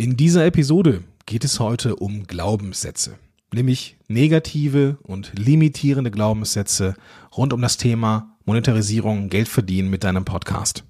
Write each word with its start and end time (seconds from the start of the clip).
In 0.00 0.16
dieser 0.16 0.46
Episode 0.46 1.04
geht 1.26 1.44
es 1.44 1.60
heute 1.60 1.94
um 1.94 2.26
Glaubenssätze, 2.26 3.18
nämlich 3.52 3.98
negative 4.08 4.96
und 5.02 5.30
limitierende 5.38 6.10
Glaubenssätze 6.10 6.94
rund 7.36 7.52
um 7.52 7.60
das 7.60 7.76
Thema 7.76 8.34
Monetarisierung, 8.46 9.28
Geld 9.28 9.46
verdienen 9.46 9.90
mit 9.90 10.02
deinem 10.02 10.24
Podcast. 10.24 10.84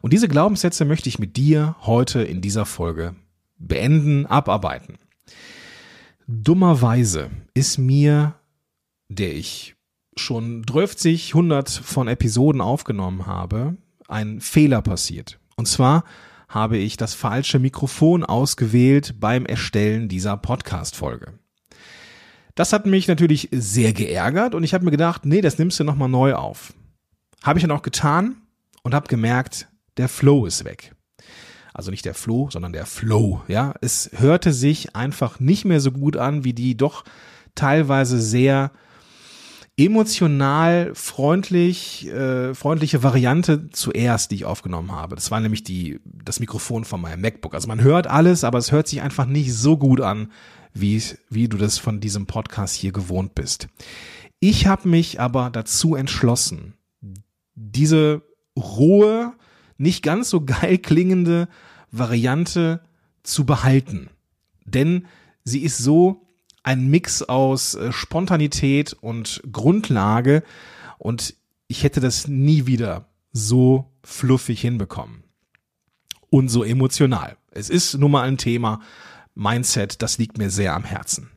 Und 0.00 0.14
diese 0.14 0.28
Glaubenssätze 0.28 0.86
möchte 0.86 1.10
ich 1.10 1.18
mit 1.18 1.36
dir 1.36 1.76
heute 1.82 2.22
in 2.22 2.40
dieser 2.40 2.64
Folge 2.64 3.16
beenden, 3.58 4.24
abarbeiten. 4.24 4.96
Dummerweise 6.26 7.28
ist 7.52 7.76
mir, 7.76 8.34
der 9.10 9.34
ich 9.34 9.76
schon 10.16 10.62
30, 10.62 11.34
100 11.34 11.68
von 11.68 12.08
Episoden 12.08 12.62
aufgenommen 12.62 13.26
habe, 13.26 13.76
ein 14.08 14.40
Fehler 14.40 14.80
passiert. 14.80 15.38
Und 15.56 15.68
zwar 15.68 16.04
habe 16.48 16.78
ich 16.78 16.96
das 16.96 17.14
falsche 17.14 17.58
Mikrofon 17.58 18.24
ausgewählt 18.24 19.16
beim 19.20 19.44
Erstellen 19.44 20.08
dieser 20.08 20.36
Podcast-Folge. 20.36 21.38
Das 22.54 22.72
hat 22.72 22.86
mich 22.86 23.06
natürlich 23.06 23.48
sehr 23.52 23.92
geärgert 23.92 24.54
und 24.54 24.64
ich 24.64 24.74
habe 24.74 24.84
mir 24.84 24.90
gedacht, 24.90 25.24
nee, 25.24 25.42
das 25.42 25.58
nimmst 25.58 25.78
du 25.78 25.84
nochmal 25.84 26.08
neu 26.08 26.34
auf. 26.34 26.72
Habe 27.42 27.58
ich 27.58 27.62
dann 27.62 27.76
auch 27.76 27.82
getan 27.82 28.42
und 28.82 28.94
habe 28.94 29.06
gemerkt, 29.06 29.68
der 29.96 30.08
Flow 30.08 30.46
ist 30.46 30.64
weg. 30.64 30.94
Also 31.74 31.92
nicht 31.92 32.04
der 32.04 32.14
Flow, 32.14 32.48
sondern 32.50 32.72
der 32.72 32.86
Flow, 32.86 33.42
ja. 33.46 33.74
Es 33.80 34.10
hörte 34.16 34.52
sich 34.52 34.96
einfach 34.96 35.38
nicht 35.38 35.64
mehr 35.64 35.80
so 35.80 35.92
gut 35.92 36.16
an 36.16 36.42
wie 36.42 36.54
die 36.54 36.76
doch 36.76 37.04
teilweise 37.54 38.20
sehr 38.20 38.72
emotional 39.78 40.90
freundlich, 40.94 42.08
äh, 42.08 42.52
freundliche 42.52 43.04
Variante 43.04 43.70
zuerst, 43.70 44.30
die 44.30 44.34
ich 44.34 44.44
aufgenommen 44.44 44.90
habe. 44.90 45.14
Das 45.14 45.30
war 45.30 45.40
nämlich 45.40 45.62
die, 45.62 46.00
das 46.04 46.40
Mikrofon 46.40 46.84
von 46.84 47.00
meinem 47.00 47.20
MacBook. 47.20 47.54
Also 47.54 47.68
man 47.68 47.80
hört 47.80 48.08
alles, 48.08 48.42
aber 48.42 48.58
es 48.58 48.72
hört 48.72 48.88
sich 48.88 49.00
einfach 49.00 49.26
nicht 49.26 49.54
so 49.54 49.76
gut 49.76 50.00
an, 50.00 50.32
wie, 50.74 51.00
wie 51.30 51.48
du 51.48 51.56
das 51.56 51.78
von 51.78 52.00
diesem 52.00 52.26
Podcast 52.26 52.74
hier 52.74 52.90
gewohnt 52.90 53.36
bist. 53.36 53.68
Ich 54.40 54.66
habe 54.66 54.88
mich 54.88 55.20
aber 55.20 55.48
dazu 55.50 55.94
entschlossen, 55.94 56.74
diese 57.54 58.22
rohe, 58.56 59.32
nicht 59.76 60.02
ganz 60.02 60.28
so 60.28 60.44
geil 60.44 60.78
klingende 60.78 61.48
Variante 61.92 62.82
zu 63.22 63.46
behalten. 63.46 64.10
Denn 64.64 65.06
sie 65.44 65.62
ist 65.62 65.78
so 65.78 66.27
ein 66.68 66.88
Mix 66.88 67.22
aus 67.22 67.76
äh, 67.76 67.92
Spontanität 67.92 68.92
und 68.92 69.40
Grundlage 69.50 70.42
und 70.98 71.34
ich 71.66 71.82
hätte 71.82 72.00
das 72.00 72.28
nie 72.28 72.66
wieder 72.66 73.08
so 73.32 73.90
fluffig 74.04 74.60
hinbekommen 74.60 75.24
und 76.28 76.50
so 76.50 76.64
emotional. 76.64 77.38
Es 77.52 77.70
ist 77.70 77.94
nun 77.94 78.10
mal 78.10 78.28
ein 78.28 78.36
Thema, 78.36 78.80
Mindset, 79.34 80.02
das 80.02 80.18
liegt 80.18 80.36
mir 80.36 80.50
sehr 80.50 80.74
am 80.74 80.84
Herzen. 80.84 81.30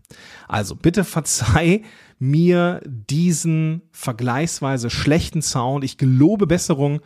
Also 0.49 0.75
bitte 0.75 1.05
verzeih 1.05 1.83
mir 2.19 2.81
diesen 2.85 3.83
vergleichsweise 3.93 4.89
schlechten 4.89 5.41
Sound. 5.41 5.85
Ich 5.85 5.97
gelobe 5.97 6.45
Besserung 6.45 6.99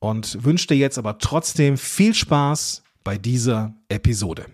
und 0.00 0.42
wünsche 0.42 0.66
dir 0.66 0.78
jetzt 0.78 0.98
aber 0.98 1.18
trotzdem 1.18 1.78
viel 1.78 2.12
Spaß 2.12 2.82
bei 3.04 3.18
dieser 3.18 3.76
Episode. 3.88 4.46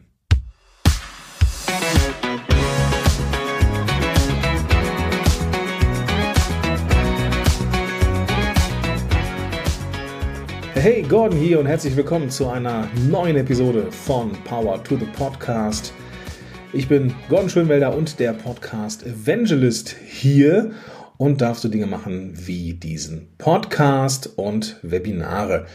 Hey, 10.80 11.02
Gordon 11.02 11.36
hier 11.36 11.58
und 11.58 11.66
herzlich 11.66 11.96
willkommen 11.96 12.30
zu 12.30 12.46
einer 12.46 12.86
neuen 13.10 13.34
Episode 13.36 13.90
von 13.90 14.30
Power 14.44 14.80
to 14.84 14.96
the 14.96 15.06
Podcast. 15.06 15.92
Ich 16.72 16.86
bin 16.86 17.12
Gordon 17.28 17.50
Schönwelder 17.50 17.96
und 17.96 18.20
der 18.20 18.32
Podcast 18.32 19.04
Evangelist 19.04 19.96
hier 20.06 20.70
und 21.16 21.40
darfst 21.40 21.64
du 21.64 21.68
Dinge 21.68 21.88
machen 21.88 22.32
wie 22.46 22.74
diesen 22.74 23.26
Podcast 23.38 24.38
und 24.38 24.78
Webinare. 24.82 25.66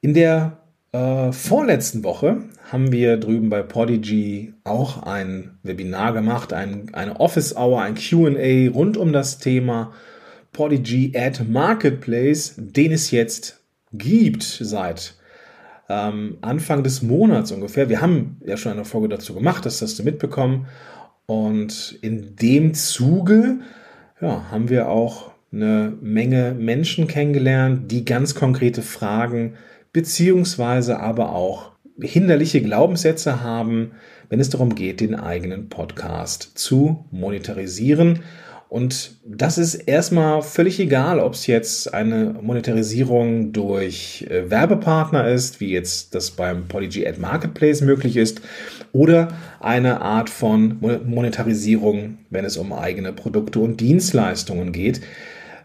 In 0.00 0.14
der 0.14 0.62
äh, 0.92 1.30
vorletzten 1.30 2.02
Woche 2.02 2.38
haben 2.70 2.90
wir 2.90 3.18
drüben 3.18 3.50
bei 3.50 3.62
Podigy 3.62 4.54
auch 4.64 5.02
ein 5.02 5.58
Webinar 5.62 6.14
gemacht, 6.14 6.54
ein, 6.54 6.94
eine 6.94 7.20
Office 7.20 7.54
Hour, 7.54 7.82
ein 7.82 7.96
QA 7.96 8.70
rund 8.72 8.96
um 8.96 9.12
das 9.12 9.40
Thema 9.40 9.92
Podigy 10.54 11.12
Ad 11.14 11.44
Marketplace, 11.44 12.54
den 12.56 12.92
es 12.92 13.10
jetzt 13.10 13.61
gibt 13.92 14.42
seit 14.42 15.14
ähm, 15.88 16.38
Anfang 16.40 16.82
des 16.82 17.02
Monats 17.02 17.52
ungefähr. 17.52 17.88
Wir 17.88 18.00
haben 18.00 18.38
ja 18.44 18.56
schon 18.56 18.72
eine 18.72 18.84
Folge 18.84 19.08
dazu 19.08 19.34
gemacht, 19.34 19.66
das 19.66 19.82
hast 19.82 19.98
du 19.98 20.02
mitbekommen. 20.02 20.66
Und 21.26 21.98
in 22.02 22.36
dem 22.36 22.74
Zuge 22.74 23.58
ja, 24.20 24.50
haben 24.50 24.68
wir 24.68 24.88
auch 24.88 25.32
eine 25.52 25.92
Menge 26.00 26.54
Menschen 26.58 27.06
kennengelernt, 27.06 27.90
die 27.90 28.04
ganz 28.04 28.34
konkrete 28.34 28.82
Fragen 28.82 29.54
beziehungsweise 29.92 31.00
aber 31.00 31.34
auch 31.34 31.72
hinderliche 32.00 32.62
Glaubenssätze 32.62 33.42
haben, 33.42 33.92
wenn 34.30 34.40
es 34.40 34.48
darum 34.48 34.74
geht, 34.74 35.00
den 35.00 35.14
eigenen 35.14 35.68
Podcast 35.68 36.52
zu 36.54 37.04
monetarisieren. 37.10 38.20
Und 38.72 39.16
das 39.26 39.58
ist 39.58 39.74
erstmal 39.74 40.40
völlig 40.40 40.80
egal, 40.80 41.20
ob 41.20 41.34
es 41.34 41.46
jetzt 41.46 41.92
eine 41.92 42.34
Monetarisierung 42.40 43.52
durch 43.52 44.26
äh, 44.30 44.50
Werbepartner 44.50 45.28
ist, 45.28 45.60
wie 45.60 45.72
jetzt 45.72 46.14
das 46.14 46.30
beim 46.30 46.68
Polyg 46.68 47.06
Ad 47.06 47.20
Marketplace 47.20 47.82
möglich 47.82 48.16
ist, 48.16 48.40
oder 48.92 49.28
eine 49.60 50.00
Art 50.00 50.30
von 50.30 50.78
Monetarisierung, 50.80 52.16
wenn 52.30 52.46
es 52.46 52.56
um 52.56 52.72
eigene 52.72 53.12
Produkte 53.12 53.58
und 53.58 53.78
Dienstleistungen 53.78 54.72
geht. 54.72 55.02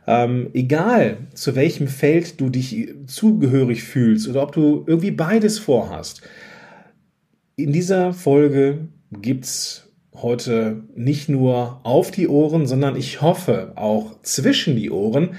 Ähm, 0.06 0.50
egal 0.53 1.16
zu 1.34 1.56
welchem 1.56 1.88
Feld 1.88 2.41
du 2.41 2.50
dich 2.50 2.94
zugehörig 3.06 3.85
fühlst 3.85 4.28
oder 4.28 4.44
ob 4.44 4.51
du 4.51 4.84
irgendwie 4.85 5.12
beides 5.12 5.59
vorhast. 5.59 6.24
In 7.56 7.72
dieser 7.72 8.12
Folge 8.12 8.89
gibt's 9.13 9.87
heute 10.22 10.83
nicht 10.95 11.29
nur 11.29 11.79
auf 11.83 12.11
die 12.11 12.28
Ohren, 12.28 12.66
sondern 12.66 12.95
ich 12.95 13.22
hoffe 13.22 13.73
auch 13.75 14.22
zwischen 14.22 14.75
die 14.75 14.91
Ohren, 14.91 15.31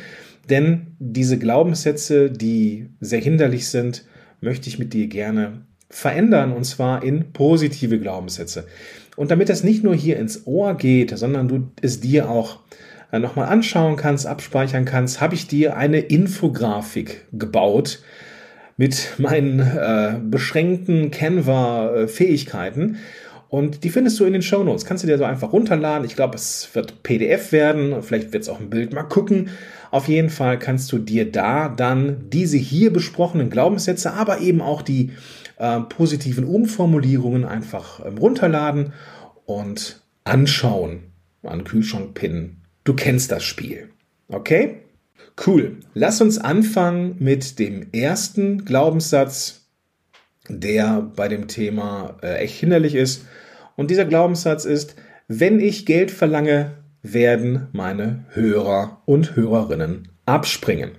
denn 0.48 0.96
diese 0.98 1.38
Glaubenssätze, 1.38 2.30
die 2.30 2.88
sehr 3.00 3.20
hinderlich 3.20 3.68
sind, 3.68 4.04
möchte 4.40 4.68
ich 4.68 4.78
mit 4.78 4.92
dir 4.92 5.08
gerne 5.08 5.66
verändern 5.90 6.52
und 6.52 6.64
zwar 6.64 7.02
in 7.02 7.32
positive 7.32 7.98
Glaubenssätze. 7.98 8.66
Und 9.16 9.30
damit 9.30 9.48
das 9.48 9.64
nicht 9.64 9.82
nur 9.82 9.94
hier 9.94 10.18
ins 10.18 10.46
Ohr 10.46 10.76
geht, 10.76 11.16
sondern 11.16 11.48
du 11.48 11.70
es 11.82 12.00
dir 12.00 12.30
auch 12.30 12.60
äh, 13.10 13.18
nochmal 13.18 13.48
anschauen 13.48 13.96
kannst, 13.96 14.26
abspeichern 14.26 14.84
kannst, 14.84 15.20
habe 15.20 15.34
ich 15.34 15.46
dir 15.46 15.76
eine 15.76 15.98
Infografik 15.98 17.26
gebaut 17.32 18.00
mit 18.76 19.14
meinen 19.18 19.60
äh, 19.60 20.20
beschränkten 20.22 21.10
Canva-Fähigkeiten. 21.10 22.96
Und 23.48 23.82
die 23.82 23.90
findest 23.90 24.20
du 24.20 24.24
in 24.24 24.34
den 24.34 24.42
Show 24.42 24.62
Notes. 24.62 24.84
Kannst 24.84 25.04
du 25.04 25.08
dir 25.08 25.16
so 25.16 25.24
einfach 25.24 25.52
runterladen. 25.52 26.04
Ich 26.04 26.16
glaube, 26.16 26.36
es 26.36 26.68
wird 26.74 27.02
PDF 27.02 27.52
werden. 27.52 28.02
Vielleicht 28.02 28.32
wird 28.32 28.42
es 28.42 28.48
auch 28.48 28.60
ein 28.60 28.68
Bild. 28.68 28.92
Mal 28.92 29.04
gucken. 29.04 29.50
Auf 29.90 30.08
jeden 30.08 30.28
Fall 30.28 30.58
kannst 30.58 30.92
du 30.92 30.98
dir 30.98 31.30
da 31.30 31.68
dann 31.70 32.28
diese 32.28 32.58
hier 32.58 32.92
besprochenen 32.92 33.48
Glaubenssätze, 33.48 34.12
aber 34.12 34.40
eben 34.40 34.60
auch 34.60 34.82
die 34.82 35.12
äh, 35.56 35.80
positiven 35.80 36.44
Umformulierungen 36.44 37.46
einfach 37.46 38.04
ähm, 38.04 38.18
runterladen 38.18 38.92
und 39.46 40.02
anschauen. 40.24 41.04
An 41.42 41.64
Kühlschrank 41.64 42.14
pinnen. 42.14 42.64
Du 42.84 42.94
kennst 42.94 43.32
das 43.32 43.44
Spiel. 43.44 43.88
Okay? 44.28 44.82
Cool. 45.46 45.78
Lass 45.94 46.20
uns 46.20 46.36
anfangen 46.36 47.16
mit 47.18 47.58
dem 47.58 47.86
ersten 47.92 48.64
Glaubenssatz, 48.64 49.57
der 50.48 51.02
bei 51.14 51.28
dem 51.28 51.48
Thema 51.48 52.16
äh, 52.22 52.38
echt 52.38 52.58
hinderlich 52.58 52.94
ist. 52.94 53.26
Und 53.76 53.90
dieser 53.90 54.04
Glaubenssatz 54.04 54.64
ist, 54.64 54.96
wenn 55.28 55.60
ich 55.60 55.86
Geld 55.86 56.10
verlange, 56.10 56.72
werden 57.02 57.68
meine 57.72 58.24
Hörer 58.30 59.02
und 59.04 59.36
Hörerinnen 59.36 60.08
abspringen. 60.26 60.92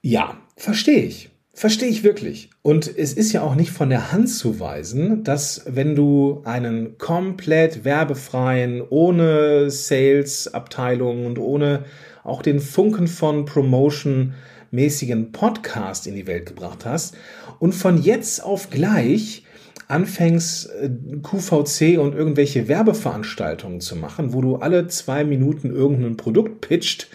Ja, 0.00 0.36
verstehe 0.56 1.02
ich. 1.02 1.30
Verstehe 1.54 1.88
ich 1.88 2.02
wirklich. 2.02 2.50
Und 2.62 2.90
es 2.96 3.12
ist 3.12 3.32
ja 3.32 3.42
auch 3.42 3.54
nicht 3.54 3.70
von 3.70 3.90
der 3.90 4.10
Hand 4.10 4.30
zu 4.30 4.58
weisen, 4.58 5.22
dass 5.22 5.64
wenn 5.66 5.94
du 5.94 6.40
einen 6.44 6.96
komplett 6.96 7.84
werbefreien, 7.84 8.82
ohne 8.88 9.70
Sales-Abteilung 9.70 11.26
und 11.26 11.38
ohne 11.38 11.84
auch 12.24 12.40
den 12.40 12.58
Funken 12.58 13.06
von 13.06 13.44
Promotion 13.44 14.34
mäßigen 14.72 15.30
Podcast 15.30 16.06
in 16.06 16.14
die 16.16 16.26
Welt 16.26 16.46
gebracht 16.46 16.84
hast 16.84 17.14
und 17.58 17.74
von 17.74 18.02
jetzt 18.02 18.42
auf 18.42 18.70
gleich 18.70 19.44
anfängst, 19.86 20.70
äh, 20.70 20.90
QVC 21.22 21.98
und 21.98 22.14
irgendwelche 22.14 22.66
Werbeveranstaltungen 22.66 23.80
zu 23.80 23.94
machen, 23.94 24.32
wo 24.32 24.40
du 24.40 24.56
alle 24.56 24.88
zwei 24.88 25.22
Minuten 25.22 25.70
irgendein 25.70 26.16
Produkt 26.16 26.62
pitcht, 26.62 27.08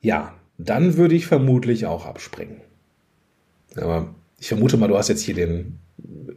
ja, 0.00 0.34
dann 0.56 0.96
würde 0.96 1.16
ich 1.16 1.26
vermutlich 1.26 1.86
auch 1.86 2.06
abspringen. 2.06 2.60
Aber 3.76 4.14
ich 4.38 4.48
vermute 4.48 4.76
mal, 4.76 4.88
du 4.88 4.96
hast 4.96 5.08
jetzt 5.08 5.22
hier 5.22 5.34
den 5.34 5.80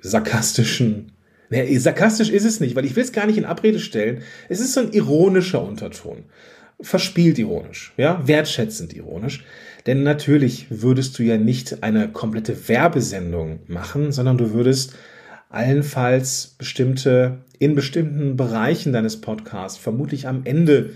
sarkastischen 0.01 1.11
Nee, 1.49 1.77
sarkastisch 1.77 2.29
ist 2.29 2.43
es 2.43 2.59
nicht, 2.59 2.75
weil 2.75 2.83
ich 2.83 2.95
will 2.97 3.03
es 3.03 3.13
gar 3.13 3.25
nicht 3.25 3.37
in 3.37 3.45
Abrede 3.45 3.79
stellen. 3.79 4.21
Es 4.49 4.59
ist 4.59 4.73
so 4.73 4.81
ein 4.81 4.91
ironischer 4.91 5.63
Unterton. 5.63 6.25
Verspielt 6.79 7.39
ironisch, 7.39 7.93
ja, 7.97 8.21
wertschätzend 8.27 8.93
ironisch. 8.93 9.43
Denn 9.87 10.03
natürlich 10.03 10.67
würdest 10.69 11.17
du 11.17 11.23
ja 11.23 11.37
nicht 11.37 11.81
eine 11.81 12.09
komplette 12.09 12.67
Werbesendung 12.67 13.59
machen, 13.67 14.11
sondern 14.11 14.37
du 14.37 14.53
würdest 14.53 14.95
allenfalls 15.49 16.55
bestimmte, 16.57 17.39
in 17.57 17.73
bestimmten 17.73 18.35
Bereichen 18.35 18.93
deines 18.93 19.21
Podcasts 19.21 19.77
vermutlich 19.77 20.27
am 20.27 20.41
Ende 20.43 20.91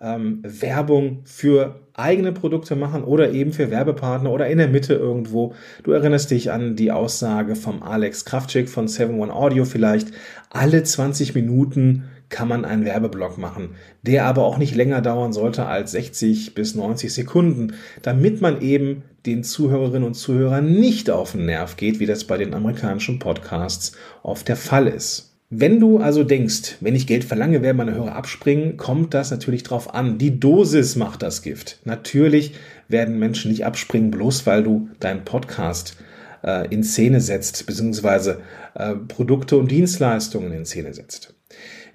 ähm, 0.00 0.42
Werbung 0.42 1.22
für 1.24 1.80
eigene 1.94 2.32
Produkte 2.32 2.76
machen 2.76 3.04
oder 3.04 3.32
eben 3.32 3.52
für 3.52 3.70
Werbepartner 3.70 4.30
oder 4.30 4.46
in 4.48 4.58
der 4.58 4.68
Mitte 4.68 4.94
irgendwo. 4.94 5.54
Du 5.82 5.92
erinnerst 5.92 6.30
dich 6.30 6.52
an 6.52 6.76
die 6.76 6.92
Aussage 6.92 7.56
vom 7.56 7.82
Alex 7.82 8.24
Kraftschick 8.24 8.68
von 8.68 8.86
7-One 8.86 9.32
Audio 9.32 9.64
vielleicht. 9.64 10.08
Alle 10.50 10.82
20 10.82 11.34
Minuten 11.34 12.04
kann 12.28 12.48
man 12.48 12.64
einen 12.64 12.84
Werbeblock 12.84 13.38
machen, 13.38 13.76
der 14.02 14.24
aber 14.24 14.44
auch 14.44 14.58
nicht 14.58 14.74
länger 14.74 15.00
dauern 15.00 15.32
sollte 15.32 15.66
als 15.66 15.92
60 15.92 16.54
bis 16.54 16.74
90 16.74 17.12
Sekunden, 17.12 17.74
damit 18.02 18.40
man 18.40 18.60
eben 18.60 19.04
den 19.26 19.44
Zuhörerinnen 19.44 20.04
und 20.04 20.14
Zuhörern 20.14 20.72
nicht 20.72 21.10
auf 21.10 21.32
den 21.32 21.46
Nerv 21.46 21.76
geht, 21.76 22.00
wie 22.00 22.06
das 22.06 22.24
bei 22.24 22.36
den 22.36 22.54
amerikanischen 22.54 23.18
Podcasts 23.18 23.92
oft 24.22 24.48
der 24.48 24.56
Fall 24.56 24.86
ist. 24.86 25.36
Wenn 25.48 25.78
du 25.78 25.98
also 25.98 26.24
denkst, 26.24 26.78
wenn 26.80 26.96
ich 26.96 27.06
Geld 27.06 27.22
verlange, 27.22 27.62
werden 27.62 27.76
meine 27.76 27.94
Hörer 27.94 28.16
abspringen, 28.16 28.76
kommt 28.76 29.14
das 29.14 29.30
natürlich 29.30 29.62
drauf 29.62 29.94
an. 29.94 30.18
Die 30.18 30.40
Dosis 30.40 30.96
macht 30.96 31.22
das 31.22 31.42
Gift. 31.42 31.78
Natürlich 31.84 32.54
werden 32.88 33.20
Menschen 33.20 33.52
nicht 33.52 33.64
abspringen, 33.64 34.10
bloß 34.10 34.44
weil 34.46 34.64
du 34.64 34.88
deinen 34.98 35.24
Podcast 35.24 35.96
äh, 36.42 36.66
in 36.74 36.82
Szene 36.82 37.20
setzt, 37.20 37.64
beziehungsweise 37.64 38.40
äh, 38.74 38.96
Produkte 38.96 39.56
und 39.56 39.70
Dienstleistungen 39.70 40.50
in 40.50 40.66
Szene 40.66 40.92
setzt. 40.94 41.35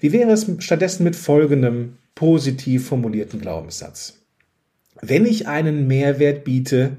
Wie 0.01 0.11
wäre 0.11 0.31
es 0.31 0.47
stattdessen 0.57 1.03
mit 1.03 1.15
folgendem 1.15 1.97
positiv 2.15 2.87
formulierten 2.87 3.39
Glaubenssatz? 3.39 4.17
Wenn 4.99 5.27
ich 5.27 5.47
einen 5.47 5.85
Mehrwert 5.85 6.43
biete, 6.43 6.97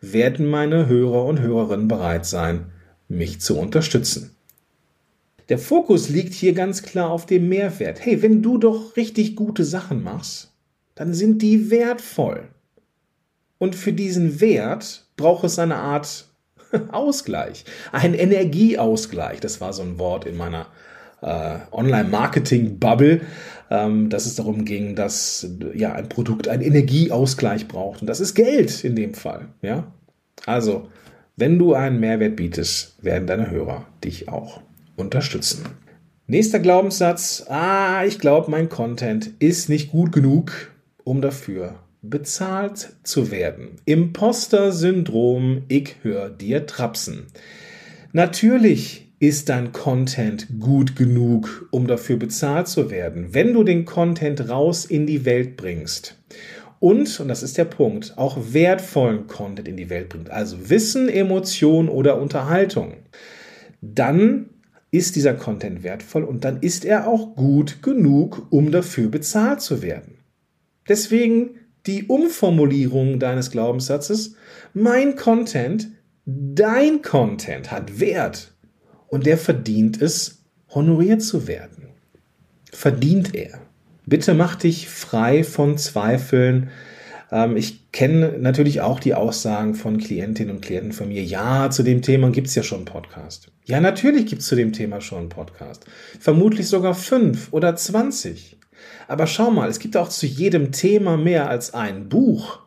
werden 0.00 0.46
meine 0.46 0.86
Hörer 0.86 1.26
und 1.26 1.40
Hörerinnen 1.40 1.88
bereit 1.88 2.24
sein, 2.24 2.72
mich 3.06 3.42
zu 3.42 3.58
unterstützen. 3.58 4.34
Der 5.50 5.58
Fokus 5.58 6.08
liegt 6.08 6.32
hier 6.32 6.54
ganz 6.54 6.82
klar 6.82 7.10
auf 7.10 7.26
dem 7.26 7.50
Mehrwert. 7.50 8.00
Hey, 8.00 8.22
wenn 8.22 8.40
du 8.40 8.56
doch 8.56 8.96
richtig 8.96 9.36
gute 9.36 9.64
Sachen 9.64 10.02
machst, 10.02 10.50
dann 10.94 11.12
sind 11.12 11.42
die 11.42 11.70
wertvoll. 11.70 12.48
Und 13.58 13.74
für 13.74 13.92
diesen 13.92 14.40
Wert 14.40 15.06
braucht 15.18 15.44
es 15.44 15.58
eine 15.58 15.76
Art 15.76 16.28
Ausgleich, 16.92 17.66
ein 17.92 18.14
Energieausgleich. 18.14 19.40
Das 19.40 19.60
war 19.60 19.74
so 19.74 19.82
ein 19.82 19.98
Wort 19.98 20.24
in 20.24 20.38
meiner 20.38 20.66
äh, 21.22 21.58
Online-Marketing-Bubble, 21.72 23.20
ähm, 23.70 24.10
dass 24.10 24.26
es 24.26 24.36
darum 24.36 24.64
ging, 24.64 24.94
dass 24.94 25.48
ja 25.74 25.92
ein 25.92 26.08
Produkt 26.08 26.48
einen 26.48 26.62
Energieausgleich 26.62 27.68
braucht. 27.68 28.00
Und 28.00 28.06
das 28.06 28.20
ist 28.20 28.34
Geld 28.34 28.84
in 28.84 28.96
dem 28.96 29.14
Fall. 29.14 29.48
Ja, 29.62 29.92
also 30.46 30.88
wenn 31.36 31.58
du 31.58 31.74
einen 31.74 32.00
Mehrwert 32.00 32.36
bietest, 32.36 32.96
werden 33.02 33.26
deine 33.26 33.50
Hörer 33.50 33.86
dich 34.04 34.28
auch 34.28 34.60
unterstützen. 34.96 35.64
Nächster 36.26 36.58
Glaubenssatz. 36.58 37.46
Ah, 37.48 38.04
ich 38.04 38.18
glaube, 38.18 38.50
mein 38.50 38.68
Content 38.68 39.30
ist 39.38 39.68
nicht 39.68 39.90
gut 39.90 40.12
genug, 40.12 40.72
um 41.04 41.22
dafür 41.22 41.76
bezahlt 42.02 42.90
zu 43.02 43.30
werden. 43.30 43.76
Imposter-Syndrom, 43.86 45.62
ich 45.68 45.96
höre 46.02 46.28
dir 46.28 46.66
trapsen. 46.66 47.26
Natürlich 48.12 49.07
ist 49.20 49.48
dein 49.48 49.72
Content 49.72 50.46
gut 50.60 50.94
genug, 50.94 51.68
um 51.70 51.86
dafür 51.86 52.16
bezahlt 52.16 52.68
zu 52.68 52.90
werden, 52.90 53.34
wenn 53.34 53.52
du 53.52 53.64
den 53.64 53.84
Content 53.84 54.48
raus 54.48 54.84
in 54.84 55.06
die 55.06 55.24
Welt 55.24 55.56
bringst. 55.56 56.16
Und, 56.80 57.18
und 57.18 57.26
das 57.26 57.42
ist 57.42 57.58
der 57.58 57.64
Punkt, 57.64 58.16
auch 58.16 58.38
wertvollen 58.52 59.26
Content 59.26 59.66
in 59.66 59.76
die 59.76 59.90
Welt 59.90 60.08
bringt, 60.08 60.30
also 60.30 60.70
Wissen, 60.70 61.08
Emotion 61.08 61.88
oder 61.88 62.20
Unterhaltung, 62.20 62.98
dann 63.80 64.50
ist 64.90 65.16
dieser 65.16 65.34
Content 65.34 65.82
wertvoll 65.82 66.22
und 66.22 66.44
dann 66.44 66.60
ist 66.60 66.84
er 66.84 67.08
auch 67.08 67.34
gut 67.34 67.82
genug, 67.82 68.46
um 68.50 68.70
dafür 68.70 69.08
bezahlt 69.08 69.60
zu 69.60 69.82
werden. 69.82 70.18
Deswegen 70.88 71.56
die 71.86 72.04
Umformulierung 72.04 73.18
deines 73.18 73.50
Glaubenssatzes, 73.50 74.36
mein 74.72 75.16
Content, 75.16 75.88
dein 76.24 77.02
Content 77.02 77.70
hat 77.70 78.00
Wert 78.00 78.54
und 79.08 79.26
der 79.26 79.38
verdient 79.38 80.00
es, 80.00 80.42
honoriert 80.70 81.22
zu 81.22 81.46
werden. 81.46 81.88
Verdient 82.72 83.34
er. 83.34 83.60
Bitte 84.06 84.34
mach 84.34 84.54
dich 84.54 84.88
frei 84.88 85.44
von 85.44 85.76
Zweifeln, 85.76 86.70
ähm, 87.30 87.56
ich 87.56 87.92
kenne 87.92 88.38
natürlich 88.38 88.80
auch 88.80 89.00
die 89.00 89.14
Aussagen 89.14 89.74
von 89.74 89.98
Klientinnen 89.98 90.56
und 90.56 90.62
Klienten 90.62 90.92
von 90.92 91.08
mir. 91.08 91.22
Ja, 91.22 91.70
zu 91.70 91.82
dem 91.82 92.02
Thema 92.02 92.30
gibt 92.30 92.48
es 92.48 92.54
ja 92.54 92.62
schon 92.62 92.78
einen 92.78 92.84
Podcast. 92.86 93.50
Ja, 93.64 93.80
natürlich 93.80 94.26
gibt 94.26 94.42
es 94.42 94.48
zu 94.48 94.56
dem 94.56 94.72
Thema 94.72 95.00
schon 95.00 95.18
einen 95.18 95.28
Podcast. 95.28 95.84
Vermutlich 96.18 96.68
sogar 96.68 96.94
fünf 96.94 97.52
oder 97.52 97.76
zwanzig. 97.76 98.56
Aber 99.08 99.26
schau 99.26 99.50
mal, 99.50 99.68
es 99.68 99.78
gibt 99.78 99.96
auch 99.96 100.08
zu 100.08 100.26
jedem 100.26 100.72
Thema 100.72 101.16
mehr 101.16 101.48
als 101.48 101.74
ein 101.74 102.08
Buch. 102.08 102.60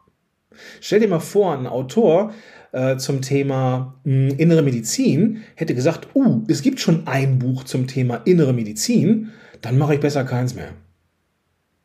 Stell 0.80 1.00
dir 1.00 1.08
mal 1.08 1.20
vor, 1.20 1.58
ein 1.58 1.68
Autor 1.68 2.34
äh, 2.72 2.98
zum 2.98 3.22
Thema 3.22 4.00
mh, 4.04 4.30
hm, 4.32 4.40
innere 4.40 4.62
Medizin 4.62 5.44
hätte 5.56 5.76
gesagt, 5.76 6.16
uh, 6.16 6.44
es 6.48 6.62
gibt 6.62 6.80
schon 6.80 7.08
ein 7.08 7.40
Buch 7.40 7.64
zum 7.64 7.88
Thema 7.88 8.22
innere 8.26 8.54
Medizin, 8.54 9.30
dann 9.62 9.78
mache 9.78 9.96
ich 9.96 10.00
besser 10.00 10.24
keins 10.24 10.56
mehr. 10.56 10.74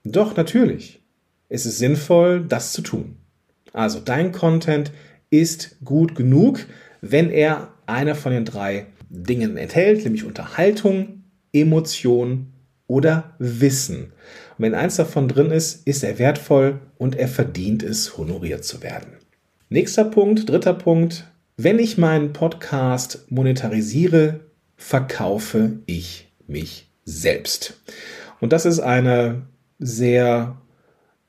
Doch, 0.05 0.37
natürlich 0.37 1.03
ist 1.49 1.67
es 1.67 1.79
sinnvoll, 1.79 2.45
das 2.47 2.73
zu 2.73 2.83
tun. 2.83 3.17
Also 3.73 4.01
dein 4.01 4.33
Content 4.33 4.93
ist 5.31 5.77
gut 5.85 6.15
genug, 6.15 6.67
wenn 7.01 7.31
er 7.31 7.69
einer 7.87 8.15
von 8.15 8.33
den 8.33 8.45
drei 8.45 8.87
Dingen 9.09 9.57
enthält, 9.57 10.05
nämlich 10.05 10.25
Unterhaltung, 10.25 11.25
Emotion 11.53 12.53
oder 12.87 13.35
Wissen. 13.39 14.13
Und 14.59 14.65
wenn 14.65 14.75
eins 14.75 14.97
davon 14.97 15.29
drin 15.29 15.51
ist, 15.51 15.87
ist 15.87 16.03
er 16.03 16.19
wertvoll 16.19 16.81
und 16.99 17.17
er 17.17 17.29
verdient 17.29 17.83
es, 17.83 18.17
honoriert 18.17 18.65
zu 18.65 18.83
werden. 18.83 19.09
Nächster 19.69 20.05
Punkt, 20.05 20.49
dritter 20.49 20.75
Punkt. 20.75 21.25
Wenn 21.57 21.81
ich 21.81 21.99
meinen 21.99 22.33
Podcast 22.33 23.27
monetarisiere, 23.31 24.39
verkaufe 24.77 25.81
ich 25.87 26.29
mich 26.47 26.89
selbst. 27.05 27.81
Und 28.41 28.53
das 28.53 28.65
ist 28.65 28.79
eine 28.79 29.43
sehr 29.81 30.57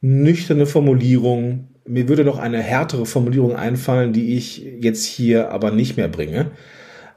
nüchterne 0.02 0.68
Formulierung. 0.68 1.70
Mir 1.88 2.08
würde 2.08 2.24
noch 2.24 2.38
eine 2.38 2.62
härtere 2.62 3.08
Formulierung 3.08 3.56
einfallen, 3.56 4.14
die 4.14 4.36
ich 4.36 4.60
jetzt 4.82 5.06
hier 5.06 5.50
aber 5.50 5.72
nicht 5.72 5.98
mehr 5.98 6.08
bringe. 6.08 6.52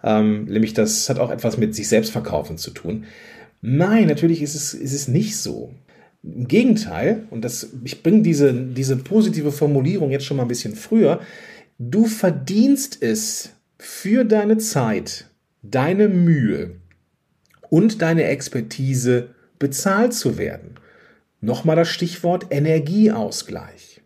Ähm, 0.02 0.46
nämlich 0.46 0.72
das 0.72 1.10
hat 1.10 1.18
auch 1.18 1.30
etwas 1.30 1.58
mit 1.58 1.74
sich 1.74 1.88
selbst 1.88 2.12
verkaufen 2.12 2.56
zu 2.56 2.70
tun. 2.70 3.04
Nein, 3.60 4.06
natürlich 4.06 4.40
ist 4.40 4.54
es, 4.54 4.72
ist 4.72 4.94
es 4.94 5.06
nicht 5.06 5.36
so. 5.36 5.74
Im 6.22 6.48
Gegenteil, 6.48 7.26
und 7.30 7.44
das, 7.44 7.70
ich 7.84 8.02
bringe 8.02 8.22
diese, 8.22 8.52
diese 8.52 8.96
positive 8.96 9.52
Formulierung 9.52 10.10
jetzt 10.10 10.24
schon 10.24 10.36
mal 10.36 10.44
ein 10.44 10.48
bisschen 10.48 10.74
früher, 10.74 11.20
du 11.78 12.06
verdienst 12.06 13.02
es 13.02 13.50
für 13.78 14.24
deine 14.24 14.58
Zeit, 14.58 15.26
deine 15.62 16.08
Mühe 16.08 16.76
und 17.70 18.02
deine 18.02 18.24
Expertise 18.24 19.30
bezahlt 19.58 20.12
zu 20.12 20.36
werden. 20.36 20.74
Nochmal 21.40 21.76
das 21.76 21.88
Stichwort 21.88 22.46
Energieausgleich. 22.50 24.02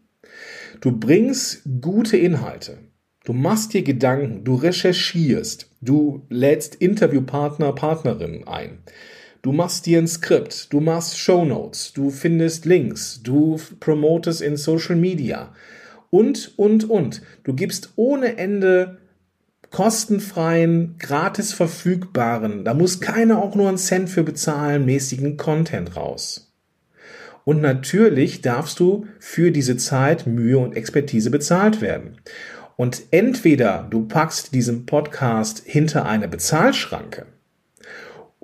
Du 0.80 0.92
bringst 0.92 1.62
gute 1.80 2.16
Inhalte. 2.16 2.78
Du 3.24 3.32
machst 3.32 3.72
dir 3.72 3.82
Gedanken, 3.82 4.44
du 4.44 4.54
recherchierst, 4.54 5.70
du 5.80 6.26
lädst 6.28 6.74
Interviewpartner, 6.74 7.72
Partnerinnen 7.72 8.46
ein. 8.46 8.80
Du 9.44 9.52
machst 9.52 9.84
dir 9.84 9.98
ein 9.98 10.08
Skript, 10.08 10.72
du 10.72 10.80
machst 10.80 11.18
Shownotes, 11.18 11.92
du 11.92 12.08
findest 12.08 12.64
Links, 12.64 13.20
du 13.22 13.60
promotest 13.78 14.40
in 14.40 14.56
Social 14.56 14.96
Media 14.96 15.52
und, 16.08 16.54
und, 16.56 16.88
und. 16.88 17.20
Du 17.42 17.52
gibst 17.52 17.92
ohne 17.96 18.38
Ende 18.38 19.00
kostenfreien, 19.70 20.94
gratis 20.98 21.52
verfügbaren, 21.52 22.64
da 22.64 22.72
muss 22.72 23.00
keiner 23.00 23.42
auch 23.42 23.54
nur 23.54 23.68
einen 23.68 23.76
Cent 23.76 24.08
für 24.08 24.22
bezahlen, 24.22 24.86
mäßigen 24.86 25.36
Content 25.36 25.94
raus. 25.94 26.50
Und 27.44 27.60
natürlich 27.60 28.40
darfst 28.40 28.80
du 28.80 29.06
für 29.18 29.50
diese 29.50 29.76
Zeit, 29.76 30.26
Mühe 30.26 30.56
und 30.56 30.74
Expertise 30.74 31.30
bezahlt 31.30 31.82
werden. 31.82 32.16
Und 32.76 33.02
entweder 33.10 33.86
du 33.90 34.08
packst 34.08 34.54
diesen 34.54 34.86
Podcast 34.86 35.60
hinter 35.66 36.06
eine 36.06 36.28
Bezahlschranke 36.28 37.26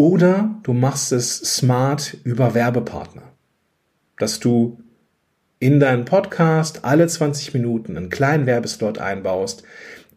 oder 0.00 0.59
du 0.62 0.73
machst 0.73 1.12
es 1.12 1.37
smart 1.37 2.16
über 2.25 2.54
Werbepartner. 2.54 3.35
Dass 4.16 4.40
du 4.40 4.78
in 5.59 5.78
deinen 5.78 6.07
Podcast 6.07 6.87
alle 6.87 7.07
20 7.07 7.52
Minuten 7.52 7.99
einen 7.99 8.09
kleinen 8.09 8.47
Werbeslot 8.47 8.97
einbaust, 8.97 9.62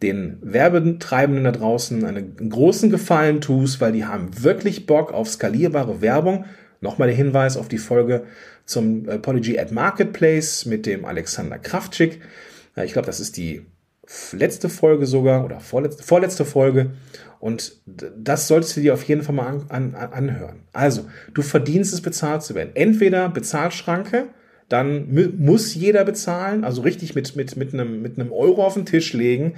den 0.00 0.38
Werbetreibenden 0.40 1.44
da 1.44 1.52
draußen 1.52 2.02
einen 2.02 2.48
großen 2.48 2.88
Gefallen 2.88 3.42
tust, 3.42 3.82
weil 3.82 3.92
die 3.92 4.06
haben 4.06 4.42
wirklich 4.42 4.86
Bock 4.86 5.12
auf 5.12 5.28
skalierbare 5.28 6.00
Werbung. 6.00 6.46
Nochmal 6.80 7.08
der 7.08 7.16
Hinweis 7.18 7.58
auf 7.58 7.68
die 7.68 7.76
Folge 7.76 8.24
zum 8.64 9.06
äh, 9.06 9.18
Polyg 9.18 9.58
Ad 9.58 9.74
Marketplace 9.74 10.64
mit 10.64 10.86
dem 10.86 11.04
Alexander 11.04 11.58
Kraftschick. 11.58 12.22
Ich 12.82 12.94
glaube, 12.94 13.06
das 13.06 13.20
ist 13.20 13.36
die 13.36 13.66
letzte 14.32 14.68
Folge 14.68 15.06
sogar 15.06 15.44
oder 15.44 15.60
vorletzte, 15.60 16.02
vorletzte 16.02 16.44
Folge. 16.44 16.90
Und 17.40 17.80
das 17.86 18.48
solltest 18.48 18.76
du 18.76 18.80
dir 18.80 18.94
auf 18.94 19.02
jeden 19.04 19.22
Fall 19.22 19.34
mal 19.34 19.46
an, 19.68 19.94
an, 19.94 19.94
anhören. 19.94 20.62
Also, 20.72 21.06
du 21.34 21.42
verdienst 21.42 21.92
es, 21.92 22.00
bezahlt 22.00 22.42
zu 22.42 22.54
werden. 22.54 22.70
Entweder 22.74 23.28
Bezahlschranke, 23.28 24.28
dann 24.68 25.08
muss 25.38 25.74
jeder 25.74 26.04
bezahlen, 26.04 26.64
also 26.64 26.82
richtig 26.82 27.14
mit, 27.14 27.36
mit, 27.36 27.56
mit, 27.56 27.74
einem, 27.74 28.00
mit 28.00 28.18
einem 28.18 28.32
Euro 28.32 28.64
auf 28.64 28.74
den 28.74 28.86
Tisch 28.86 29.12
legen, 29.12 29.56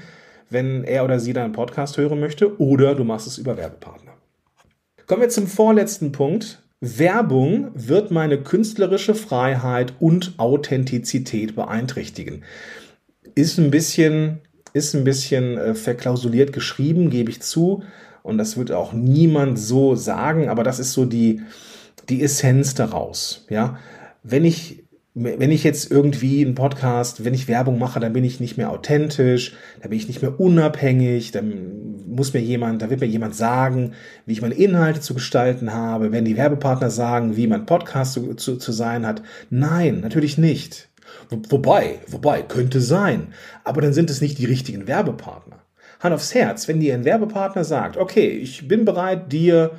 wenn 0.51 0.85
er 0.85 1.05
oder 1.05 1.21
sie 1.21 1.33
deinen 1.33 1.53
Podcast 1.53 1.97
hören 1.97 2.21
möchte, 2.21 2.61
oder 2.61 2.95
du 2.95 3.05
machst 3.05 3.27
es 3.27 3.39
über 3.39 3.57
Werbepartner. 3.57 4.13
Kommen 5.07 5.23
wir 5.23 5.29
zum 5.29 5.47
vorletzten 5.47 6.11
Punkt. 6.13 6.63
Werbung 6.81 7.71
wird 7.75 8.11
meine 8.11 8.43
künstlerische 8.43 9.15
Freiheit 9.15 9.95
und 10.01 10.35
Authentizität 10.39 11.55
beeinträchtigen. 11.55 12.43
Ist 13.35 13.59
ein 13.59 13.71
bisschen, 13.71 14.41
ist 14.73 14.95
ein 14.95 15.05
bisschen 15.05 15.59
äh, 15.59 15.75
verklausuliert 15.75 16.53
geschrieben, 16.53 17.11
gebe 17.11 17.31
ich 17.31 17.43
zu. 17.43 17.83
Und 18.23 18.39
das 18.39 18.57
wird 18.57 18.73
auch 18.73 18.93
niemand 18.93 19.59
so 19.59 19.95
sagen, 19.95 20.49
aber 20.49 20.65
das 20.65 20.79
ist 20.79 20.93
so 20.93 21.05
die, 21.05 21.43
die 22.09 22.23
Essenz 22.23 22.75
daraus. 22.75 23.47
Ja, 23.49 23.79
wenn 24.23 24.45
ich 24.45 24.87
wenn 25.19 25.51
ich 25.51 25.65
jetzt 25.65 25.91
irgendwie 25.91 26.45
einen 26.45 26.55
Podcast, 26.55 27.25
wenn 27.25 27.33
ich 27.33 27.49
Werbung 27.49 27.79
mache, 27.79 28.01
dann 28.01 28.13
bin 28.13 28.23
ich 28.23 28.39
nicht 28.39 28.59
mehr 28.59 28.71
authentisch, 28.71 29.55
dann 29.81 29.89
bin 29.89 29.99
ich 29.99 30.09
nicht 30.09 30.21
mehr 30.21 30.39
unabhängig, 30.39 31.33
dann 31.33 32.05
muss 32.07 32.35
mir 32.35 32.41
jemand, 32.41 32.83
da 32.83 32.91
wird 32.91 33.01
mir 33.01 33.07
jemand 33.07 33.35
sagen, 33.35 33.93
wie 34.27 34.33
ich 34.33 34.43
meine 34.43 34.55
Inhalte 34.55 35.01
zu 35.01 35.15
gestalten 35.15 35.73
habe, 35.73 36.13
wenn 36.13 36.27
die 36.27 36.37
Werbepartner 36.37 36.91
sagen, 36.91 37.35
wie 37.35 37.47
mein 37.47 37.65
Podcast 37.65 38.13
zu, 38.13 38.35
zu, 38.35 38.57
zu 38.57 38.73
sein 38.73 39.07
hat. 39.07 39.23
Nein, 39.49 40.01
natürlich 40.01 40.37
nicht. 40.37 40.91
Wo, 41.29 41.41
wobei, 41.49 42.01
wobei, 42.09 42.43
könnte 42.43 42.81
sein. 42.81 43.35
Aber 43.65 43.81
dann 43.81 43.93
sind 43.93 44.11
es 44.11 44.21
nicht 44.21 44.39
die 44.39 44.45
richtigen 44.47 44.87
Werbepartner. 44.87 45.59
Hand 46.01 46.15
aufs 46.15 46.35
Herz, 46.35 46.69
wenn 46.69 46.81
dir 46.81 46.95
ein 46.95 47.05
Werbepartner 47.05 47.65
sagt, 47.65 47.97
okay, 47.97 48.29
ich 48.29 48.69
bin 48.69 48.85
bereit, 48.85 49.33
dir 49.33 49.73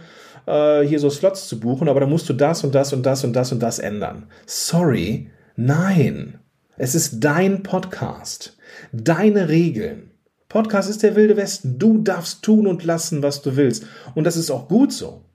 äh, 0.47 0.81
hier 0.81 0.99
so 0.99 1.09
Slots 1.09 1.47
zu 1.47 1.59
buchen, 1.59 1.89
aber 1.89 1.99
dann 1.99 2.09
musst 2.09 2.27
du 2.29 2.33
das 2.33 2.63
und 2.63 2.73
das 2.73 2.93
und 2.93 3.05
das 3.05 3.23
und 3.23 3.33
das 3.33 3.51
und 3.51 3.59
das 3.59 3.79
ändern. 3.79 4.27
Sorry, 4.45 5.29
nein. 5.55 6.39
Es 6.77 6.95
ist 6.95 7.23
dein 7.23 7.63
Podcast, 7.63 8.57
deine 8.91 9.49
Regeln. 9.49 10.11
Podcast 10.49 10.89
ist 10.89 11.03
der 11.03 11.15
wilde 11.15 11.35
Westen. 11.35 11.77
Du 11.77 11.97
darfst 11.97 12.43
tun 12.43 12.67
und 12.67 12.83
lassen, 12.83 13.21
was 13.21 13.41
du 13.41 13.55
willst. 13.55 13.85
Und 14.15 14.23
das 14.23 14.37
ist 14.37 14.49
auch 14.49 14.67
gut 14.67 14.93
so. 14.93 15.25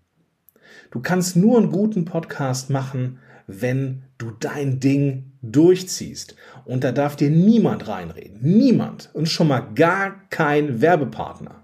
Du 0.90 1.00
kannst 1.00 1.36
nur 1.36 1.58
einen 1.58 1.70
guten 1.70 2.04
Podcast 2.04 2.70
machen, 2.70 3.18
wenn 3.46 4.04
du 4.18 4.30
dein 4.30 4.80
Ding 4.80 5.32
durchziehst. 5.42 6.36
Und 6.64 6.84
da 6.84 6.92
darf 6.92 7.16
dir 7.16 7.30
niemand 7.30 7.88
reinreden. 7.88 8.38
Niemand. 8.42 9.10
Und 9.12 9.28
schon 9.28 9.48
mal 9.48 9.60
gar 9.74 10.28
kein 10.30 10.80
Werbepartner. 10.80 11.62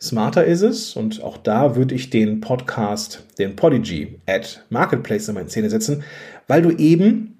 Smarter 0.00 0.44
ist 0.44 0.62
es, 0.62 0.94
und 0.94 1.24
auch 1.24 1.36
da 1.36 1.74
würde 1.74 1.96
ich 1.96 2.08
den 2.08 2.40
Podcast, 2.40 3.24
den 3.38 3.56
Podigy 3.56 4.20
at 4.26 4.64
Marketplace 4.70 5.28
in 5.28 5.48
Szene 5.48 5.70
setzen, 5.70 6.04
weil 6.46 6.62
du 6.62 6.70
eben 6.70 7.38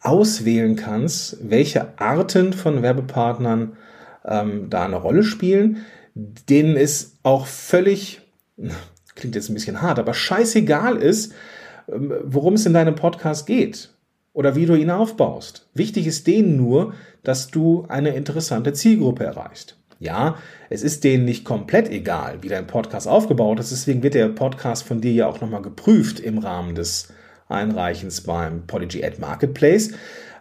auswählen 0.00 0.74
kannst, 0.74 1.36
welche 1.42 1.98
Arten 1.98 2.54
von 2.54 2.82
Werbepartnern 2.82 3.76
ähm, 4.24 4.70
da 4.70 4.86
eine 4.86 4.96
Rolle 4.96 5.22
spielen, 5.22 5.84
denen 6.14 6.76
es 6.76 7.18
auch 7.22 7.46
völlig, 7.46 8.22
klingt 9.14 9.34
jetzt 9.34 9.50
ein 9.50 9.54
bisschen 9.54 9.82
hart, 9.82 9.98
aber 9.98 10.14
scheißegal 10.14 10.96
ist, 10.96 11.34
worum 11.86 12.54
es 12.54 12.66
in 12.66 12.72
deinem 12.72 12.94
Podcast 12.94 13.46
geht 13.46 13.90
oder 14.32 14.56
wie 14.56 14.66
du 14.66 14.74
ihn 14.74 14.90
aufbaust. 14.90 15.68
Wichtig 15.74 16.06
ist 16.06 16.26
denen 16.26 16.56
nur, 16.56 16.94
dass 17.22 17.48
du 17.48 17.84
eine 17.88 18.10
interessante 18.10 18.72
Zielgruppe 18.72 19.24
erreichst. 19.24 19.76
Ja, 19.98 20.36
es 20.68 20.82
ist 20.82 21.04
denen 21.04 21.24
nicht 21.24 21.44
komplett 21.44 21.88
egal, 21.88 22.38
wie 22.40 22.48
dein 22.48 22.66
Podcast 22.66 23.06
aufgebaut 23.06 23.60
ist. 23.60 23.70
Deswegen 23.70 24.02
wird 24.02 24.14
der 24.14 24.28
Podcast 24.28 24.82
von 24.82 25.00
dir 25.00 25.12
ja 25.12 25.26
auch 25.28 25.40
nochmal 25.40 25.62
geprüft 25.62 26.18
im 26.18 26.38
Rahmen 26.38 26.74
des 26.74 27.08
Einreichens 27.48 28.22
beim 28.22 28.66
Polygy 28.66 29.04
Ad 29.04 29.18
Marketplace. 29.20 29.92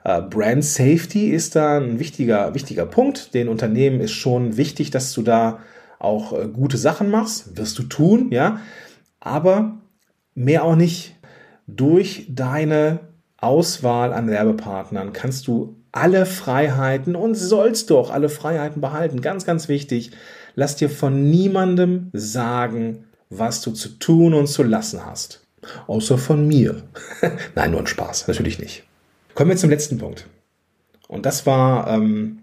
Uh, 0.04 0.22
Brand 0.28 0.66
Safety 0.66 1.30
ist 1.30 1.56
da 1.56 1.78
ein 1.78 2.00
wichtiger, 2.00 2.56
wichtiger 2.56 2.88
Punkt. 2.88 3.36
Den 3.36 3.50
Unternehmen 3.50 4.02
ist 4.02 4.14
schon 4.14 4.58
wichtig, 4.58 4.90
dass 4.90 5.14
du 5.14 5.22
da 5.22 5.60
auch 6.00 6.32
uh, 6.32 6.48
gute 6.48 6.78
Sachen 6.78 7.12
machst. 7.12 7.56
Wirst 7.56 7.78
du 7.78 7.84
tun, 7.84 8.32
ja. 8.32 8.62
Aber 9.20 9.78
mehr 10.34 10.64
auch 10.64 10.76
nicht. 10.76 11.16
Durch 11.68 12.26
deine 12.30 13.00
Auswahl 13.38 14.14
an 14.14 14.28
Werbepartnern 14.28 15.14
kannst 15.14 15.48
du 15.48 15.76
alle 15.92 16.26
Freiheiten 16.26 17.16
und 17.16 17.36
sollst 17.36 17.90
du 17.90 17.98
auch 17.98 18.12
alle 18.12 18.30
Freiheiten 18.30 18.82
behalten. 18.82 19.22
Ganz, 19.22 19.46
ganz 19.46 19.68
wichtig. 19.68 20.12
Lass 20.56 20.76
dir 20.76 20.90
von 20.90 21.30
niemandem 21.30 22.10
sagen, 22.14 23.06
was 23.30 23.62
du 23.62 23.72
zu 23.72 23.90
tun 23.90 24.34
und 24.34 24.48
zu 24.48 24.64
lassen 24.64 25.06
hast. 25.06 25.46
Außer 25.88 26.18
von 26.18 26.48
mir. 26.48 26.84
Nein, 27.56 27.72
nur 27.72 27.82
ein 27.82 27.88
Spaß. 27.88 28.28
Natürlich 28.28 28.60
nicht. 28.60 28.84
Kommen 29.36 29.50
wir 29.50 29.58
zum 29.58 29.70
letzten 29.70 29.98
Punkt. 29.98 30.28
Und 31.08 31.26
das 31.26 31.46
war 31.46 31.88
ähm, 31.88 32.40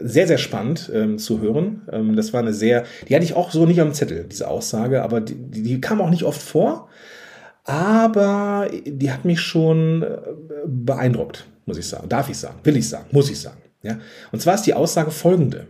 sehr, 0.00 0.26
sehr 0.26 0.38
spannend 0.38 0.90
ähm, 0.92 1.18
zu 1.18 1.40
hören. 1.40 1.82
Ähm, 1.92 2.16
das 2.16 2.32
war 2.32 2.40
eine 2.40 2.52
sehr, 2.52 2.84
die 3.08 3.14
hatte 3.14 3.24
ich 3.24 3.34
auch 3.34 3.50
so 3.50 3.66
nicht 3.66 3.80
am 3.80 3.94
Zettel, 3.94 4.24
diese 4.24 4.48
Aussage, 4.48 5.02
aber 5.02 5.20
die, 5.20 5.34
die, 5.34 5.62
die 5.62 5.80
kam 5.80 6.00
auch 6.00 6.10
nicht 6.10 6.24
oft 6.24 6.42
vor. 6.42 6.88
Aber 7.64 8.68
die 8.84 9.12
hat 9.12 9.24
mich 9.24 9.40
schon 9.40 10.02
äh, 10.02 10.18
beeindruckt 10.66 11.46
muss 11.70 11.78
ich 11.78 11.86
sagen. 11.86 12.08
Darf 12.08 12.28
ich 12.28 12.36
sagen, 12.36 12.58
will 12.64 12.76
ich 12.76 12.88
sagen, 12.88 13.06
muss 13.12 13.30
ich 13.30 13.38
sagen. 13.38 13.62
Ja? 13.82 14.00
Und 14.32 14.42
zwar 14.42 14.56
ist 14.56 14.66
die 14.66 14.74
Aussage 14.74 15.12
folgende. 15.12 15.68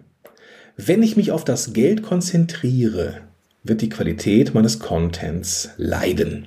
Wenn 0.78 1.02
ich 1.02 1.14
mich 1.14 1.30
auf 1.30 1.44
das 1.44 1.74
Geld 1.74 2.02
konzentriere, 2.02 3.18
wird 3.62 3.82
die 3.82 3.90
Qualität 3.90 4.54
meines 4.54 4.78
Contents 4.78 5.68
leiden. 5.76 6.46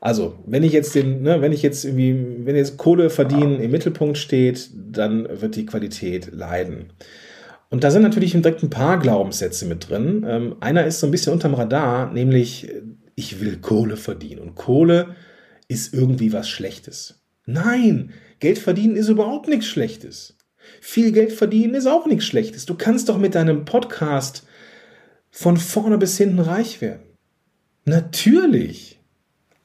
Also, 0.00 0.40
wenn 0.44 0.64
ich 0.64 0.72
jetzt 0.72 0.96
den, 0.96 1.22
ne, 1.22 1.40
wenn 1.40 1.52
ich 1.52 1.62
jetzt 1.62 1.84
irgendwie, 1.84 2.44
wenn 2.44 2.56
jetzt 2.56 2.78
Kohle 2.78 3.10
verdienen 3.10 3.60
im 3.60 3.70
Mittelpunkt 3.70 4.18
steht, 4.18 4.70
dann 4.74 5.28
wird 5.40 5.54
die 5.54 5.66
Qualität 5.66 6.32
leiden. 6.32 6.86
Und 7.70 7.84
da 7.84 7.92
sind 7.92 8.02
natürlich 8.02 8.32
direkt 8.32 8.62
ein 8.62 8.70
paar 8.70 8.98
Glaubenssätze 8.98 9.66
mit 9.66 9.88
drin. 9.88 10.24
Ähm, 10.28 10.56
einer 10.60 10.84
ist 10.84 10.98
so 10.98 11.06
ein 11.06 11.10
bisschen 11.12 11.32
unterm 11.32 11.54
Radar, 11.54 12.12
nämlich 12.12 12.68
ich 13.16 13.40
will 13.40 13.58
Kohle 13.58 13.96
verdienen. 13.96 14.40
Und 14.40 14.54
Kohle 14.54 15.16
ist 15.66 15.92
irgendwie 15.92 16.32
was 16.32 16.48
Schlechtes. 16.48 17.20
Nein, 17.46 18.12
Geld 18.38 18.58
verdienen 18.58 18.94
ist 18.94 19.08
überhaupt 19.08 19.48
nichts 19.48 19.66
Schlechtes. 19.66 20.36
Viel 20.80 21.12
Geld 21.12 21.32
verdienen 21.32 21.74
ist 21.74 21.86
auch 21.86 22.06
nichts 22.06 22.26
Schlechtes. 22.26 22.66
Du 22.66 22.74
kannst 22.74 23.08
doch 23.08 23.18
mit 23.18 23.34
deinem 23.34 23.64
Podcast 23.64 24.46
von 25.30 25.56
vorne 25.56 25.98
bis 25.98 26.16
hinten 26.16 26.40
reich 26.40 26.80
werden. 26.80 27.02
Natürlich. 27.84 29.00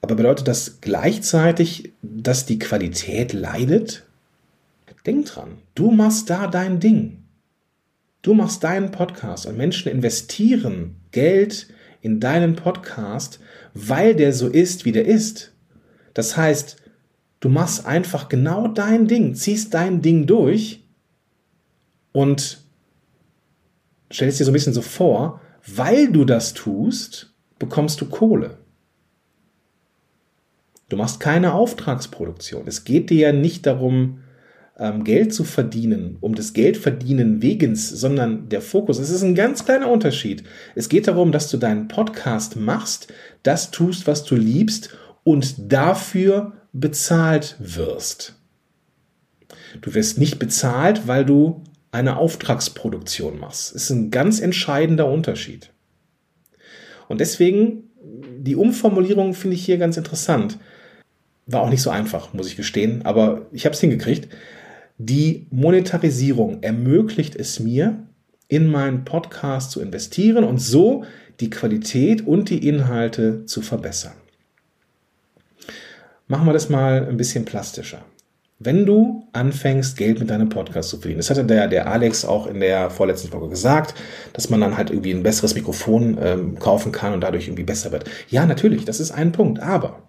Aber 0.00 0.16
bedeutet 0.16 0.48
das 0.48 0.80
gleichzeitig, 0.80 1.92
dass 2.02 2.46
die 2.46 2.58
Qualität 2.58 3.32
leidet? 3.32 4.04
Denk 5.06 5.26
dran, 5.26 5.58
du 5.74 5.90
machst 5.90 6.30
da 6.30 6.46
dein 6.46 6.78
Ding. 6.78 7.24
Du 8.22 8.34
machst 8.34 8.62
deinen 8.62 8.92
Podcast 8.92 9.46
und 9.46 9.56
Menschen 9.56 9.90
investieren 9.90 10.96
Geld 11.10 11.68
in 12.02 12.20
deinen 12.20 12.56
Podcast, 12.56 13.40
weil 13.72 14.14
der 14.14 14.34
so 14.34 14.48
ist, 14.48 14.84
wie 14.84 14.92
der 14.92 15.06
ist. 15.06 15.54
Das 16.12 16.36
heißt, 16.36 16.82
Du 17.42 17.48
machst 17.48 17.86
einfach 17.86 18.28
genau 18.28 18.68
dein 18.68 19.08
Ding, 19.08 19.34
ziehst 19.34 19.74
dein 19.74 20.00
Ding 20.00 20.28
durch 20.28 20.84
und 22.12 22.62
stellst 24.12 24.38
dir 24.38 24.44
so 24.44 24.52
ein 24.52 24.54
bisschen 24.54 24.74
so 24.74 24.80
vor, 24.80 25.40
weil 25.66 26.12
du 26.12 26.24
das 26.24 26.54
tust, 26.54 27.34
bekommst 27.58 28.00
du 28.00 28.08
Kohle. 28.08 28.58
Du 30.88 30.96
machst 30.96 31.18
keine 31.18 31.54
Auftragsproduktion. 31.54 32.68
Es 32.68 32.84
geht 32.84 33.10
dir 33.10 33.18
ja 33.18 33.32
nicht 33.32 33.66
darum, 33.66 34.21
ähm, 34.82 35.04
Geld 35.04 35.32
zu 35.32 35.44
verdienen, 35.44 36.16
um 36.20 36.34
das 36.34 36.54
Geldverdienen 36.54 37.40
wegens, 37.40 37.88
sondern 37.88 38.48
der 38.48 38.60
Fokus, 38.60 38.98
es 38.98 39.10
ist 39.10 39.22
ein 39.22 39.36
ganz 39.36 39.64
kleiner 39.64 39.88
Unterschied. 39.88 40.42
Es 40.74 40.88
geht 40.88 41.06
darum, 41.06 41.30
dass 41.30 41.48
du 41.48 41.56
deinen 41.56 41.86
Podcast 41.86 42.56
machst, 42.56 43.12
das 43.44 43.70
tust, 43.70 44.08
was 44.08 44.24
du 44.24 44.34
liebst 44.34 44.90
und 45.22 45.72
dafür 45.72 46.54
bezahlt 46.72 47.54
wirst. 47.60 48.34
Du 49.80 49.94
wirst 49.94 50.18
nicht 50.18 50.40
bezahlt, 50.40 51.06
weil 51.06 51.24
du 51.24 51.62
eine 51.92 52.16
Auftragsproduktion 52.16 53.38
machst. 53.38 53.74
Das 53.74 53.84
ist 53.84 53.90
ein 53.90 54.10
ganz 54.10 54.40
entscheidender 54.40 55.08
Unterschied. 55.08 55.70
Und 57.06 57.20
deswegen, 57.20 57.84
die 58.38 58.56
Umformulierung 58.56 59.34
finde 59.34 59.54
ich 59.54 59.64
hier 59.64 59.78
ganz 59.78 59.96
interessant. 59.96 60.58
War 61.46 61.62
auch 61.62 61.70
nicht 61.70 61.82
so 61.82 61.90
einfach, 61.90 62.32
muss 62.32 62.48
ich 62.48 62.56
gestehen, 62.56 63.02
aber 63.04 63.46
ich 63.52 63.64
habe 63.64 63.74
es 63.74 63.80
hingekriegt. 63.80 64.28
Die 65.04 65.48
Monetarisierung 65.50 66.62
ermöglicht 66.62 67.34
es 67.34 67.58
mir, 67.58 68.06
in 68.46 68.70
meinen 68.70 69.04
Podcast 69.04 69.72
zu 69.72 69.80
investieren 69.80 70.44
und 70.44 70.58
so 70.58 71.02
die 71.40 71.50
Qualität 71.50 72.24
und 72.24 72.50
die 72.50 72.68
Inhalte 72.68 73.44
zu 73.46 73.62
verbessern. 73.62 74.12
Machen 76.28 76.46
wir 76.46 76.52
das 76.52 76.68
mal 76.68 77.08
ein 77.08 77.16
bisschen 77.16 77.44
plastischer. 77.44 78.04
Wenn 78.60 78.86
du 78.86 79.26
anfängst, 79.32 79.96
Geld 79.96 80.20
mit 80.20 80.30
deinem 80.30 80.50
Podcast 80.50 80.90
zu 80.90 80.98
verdienen, 80.98 81.18
das 81.18 81.30
hatte 81.30 81.44
der, 81.44 81.66
der 81.66 81.88
Alex 81.88 82.24
auch 82.24 82.46
in 82.46 82.60
der 82.60 82.88
vorletzten 82.88 83.30
Folge 83.30 83.48
gesagt, 83.48 83.96
dass 84.34 84.50
man 84.50 84.60
dann 84.60 84.76
halt 84.76 84.90
irgendwie 84.90 85.10
ein 85.10 85.24
besseres 85.24 85.56
Mikrofon 85.56 86.16
ähm, 86.22 86.60
kaufen 86.60 86.92
kann 86.92 87.12
und 87.12 87.22
dadurch 87.22 87.48
irgendwie 87.48 87.64
besser 87.64 87.90
wird. 87.90 88.04
Ja, 88.28 88.46
natürlich, 88.46 88.84
das 88.84 89.00
ist 89.00 89.10
ein 89.10 89.32
Punkt. 89.32 89.58
Aber 89.58 90.04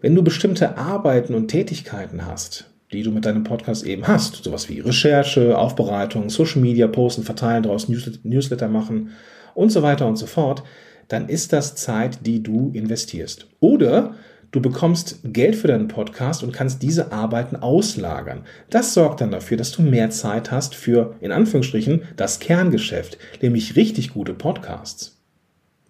wenn 0.00 0.16
du 0.16 0.24
bestimmte 0.24 0.76
Arbeiten 0.78 1.32
und 1.36 1.46
Tätigkeiten 1.46 2.26
hast, 2.26 2.71
die 2.92 3.02
du 3.02 3.10
mit 3.10 3.24
deinem 3.24 3.44
Podcast 3.44 3.84
eben 3.84 4.06
hast, 4.06 4.44
sowas 4.44 4.68
wie 4.68 4.80
Recherche, 4.80 5.56
Aufbereitung, 5.56 6.28
Social 6.30 6.60
Media, 6.60 6.86
Posten, 6.86 7.22
Verteilen, 7.22 7.62
daraus 7.62 7.88
Newsletter 7.88 8.68
machen 8.68 9.10
und 9.54 9.70
so 9.70 9.82
weiter 9.82 10.06
und 10.06 10.16
so 10.16 10.26
fort, 10.26 10.62
dann 11.08 11.28
ist 11.28 11.52
das 11.52 11.74
Zeit, 11.74 12.26
die 12.26 12.42
du 12.42 12.70
investierst. 12.74 13.46
Oder 13.60 14.14
Du 14.52 14.60
bekommst 14.60 15.20
Geld 15.24 15.56
für 15.56 15.68
deinen 15.68 15.88
Podcast 15.88 16.42
und 16.42 16.52
kannst 16.52 16.82
diese 16.82 17.10
Arbeiten 17.10 17.56
auslagern. 17.56 18.44
Das 18.68 18.92
sorgt 18.92 19.22
dann 19.22 19.30
dafür, 19.30 19.56
dass 19.56 19.72
du 19.72 19.80
mehr 19.80 20.10
Zeit 20.10 20.50
hast 20.50 20.74
für, 20.74 21.16
in 21.20 21.32
Anführungsstrichen, 21.32 22.02
das 22.16 22.38
Kerngeschäft, 22.38 23.16
nämlich 23.40 23.76
richtig 23.76 24.12
gute 24.12 24.34
Podcasts, 24.34 25.22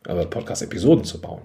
aber 0.07 0.27
Podcast-Episoden 0.27 1.03
zu 1.03 1.21
bauen. 1.21 1.43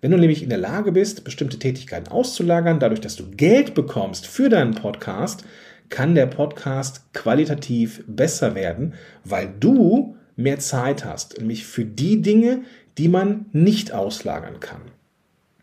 Wenn 0.00 0.10
du 0.10 0.16
nämlich 0.16 0.42
in 0.42 0.48
der 0.48 0.58
Lage 0.58 0.92
bist, 0.92 1.24
bestimmte 1.24 1.58
Tätigkeiten 1.58 2.08
auszulagern, 2.08 2.78
dadurch, 2.78 3.00
dass 3.00 3.16
du 3.16 3.30
Geld 3.30 3.74
bekommst 3.74 4.26
für 4.26 4.48
deinen 4.48 4.74
Podcast, 4.74 5.44
kann 5.88 6.14
der 6.14 6.26
Podcast 6.26 7.12
qualitativ 7.14 8.04
besser 8.06 8.54
werden, 8.54 8.94
weil 9.24 9.52
du 9.58 10.16
mehr 10.36 10.58
Zeit 10.58 11.04
hast, 11.04 11.38
nämlich 11.38 11.66
für 11.66 11.84
die 11.84 12.22
Dinge, 12.22 12.62
die 12.98 13.08
man 13.08 13.46
nicht 13.52 13.92
auslagern 13.92 14.60
kann 14.60 14.82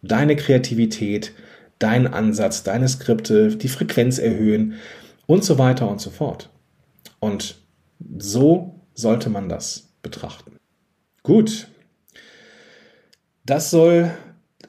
deine 0.07 0.35
Kreativität, 0.35 1.33
deinen 1.79 2.07
Ansatz, 2.07 2.63
deine 2.63 2.87
Skripte, 2.87 3.55
die 3.55 3.67
Frequenz 3.67 4.17
erhöhen 4.17 4.75
und 5.25 5.43
so 5.43 5.57
weiter 5.57 5.89
und 5.89 5.99
so 5.99 6.09
fort. 6.09 6.49
Und 7.19 7.55
so 8.17 8.79
sollte 8.93 9.29
man 9.29 9.49
das 9.49 9.89
betrachten. 10.01 10.57
Gut. 11.23 11.67
Das 13.45 13.69
soll 13.69 14.11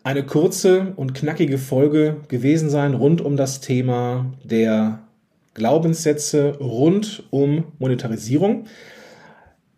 eine 0.06 0.22
kurze 0.24 0.92
und 0.94 1.14
knackige 1.14 1.58
Folge 1.58 2.18
gewesen 2.28 2.70
sein 2.70 2.94
rund 2.94 3.20
um 3.20 3.36
das 3.36 3.60
Thema 3.60 4.26
der 4.44 5.00
Glaubenssätze 5.54 6.58
rund 6.60 7.24
um 7.30 7.64
Monetarisierung. 7.80 8.66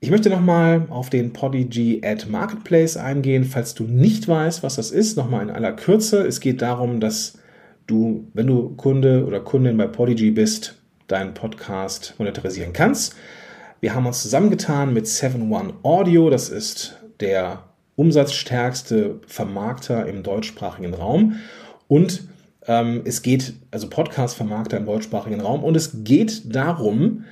Ich 0.00 0.10
möchte 0.10 0.28
nochmal 0.28 0.86
auf 0.90 1.08
den 1.08 1.32
Podigy 1.32 2.02
Ad 2.04 2.26
Marketplace 2.28 2.98
eingehen, 2.98 3.44
falls 3.44 3.72
du 3.72 3.84
nicht 3.84 4.28
weißt, 4.28 4.62
was 4.62 4.76
das 4.76 4.90
ist. 4.90 5.16
Nochmal 5.16 5.44
in 5.44 5.50
aller 5.50 5.72
Kürze. 5.72 6.26
Es 6.26 6.40
geht 6.40 6.60
darum, 6.60 7.00
dass 7.00 7.38
du, 7.86 8.28
wenn 8.34 8.48
du 8.48 8.74
Kunde 8.76 9.24
oder 9.24 9.40
Kundin 9.40 9.78
bei 9.78 9.86
Podigy 9.86 10.30
bist, 10.30 10.74
deinen 11.06 11.32
Podcast 11.32 12.16
monetarisieren 12.18 12.74
kannst. 12.74 13.16
Wir 13.80 13.94
haben 13.94 14.04
uns 14.04 14.20
zusammengetan 14.20 14.92
mit 14.92 15.06
7-One 15.06 15.72
Audio. 15.84 16.28
Das 16.28 16.50
ist 16.50 16.98
der 17.20 17.67
umsatzstärkste 17.98 19.18
Vermarkter 19.26 20.06
im 20.06 20.22
deutschsprachigen 20.22 20.94
Raum. 20.94 21.34
Und 21.88 22.28
ähm, 22.68 23.02
es 23.04 23.22
geht, 23.22 23.54
also 23.72 23.90
Podcast-Vermarkter 23.90 24.76
im 24.76 24.86
deutschsprachigen 24.86 25.40
Raum. 25.40 25.64
Und 25.64 25.76
es 25.76 26.04
geht 26.04 26.54
darum, 26.54 27.24